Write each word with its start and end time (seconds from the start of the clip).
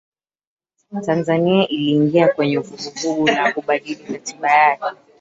Tanzania 1.05 1.67
iliingia 1.67 2.27
kwenye 2.27 2.57
vuguvugu 2.57 3.27
la 3.27 3.53
kubadili 3.53 4.03
Katiba 4.03 4.51
yake 4.51 4.95